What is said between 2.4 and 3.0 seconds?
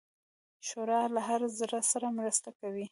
کوي.